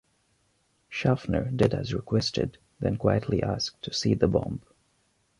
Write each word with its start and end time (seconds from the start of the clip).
Schaffner 0.89 1.51
did 1.55 1.75
as 1.75 1.93
requested, 1.93 2.57
then 2.79 2.97
quietly 2.97 3.43
asked 3.43 3.83
to 3.83 3.93
see 3.93 4.15
the 4.15 4.27
bomb. 4.27 4.63